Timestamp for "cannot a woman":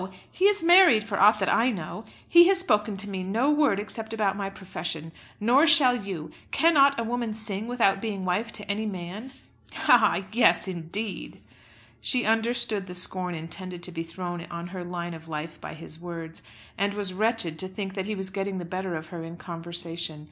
6.49-7.35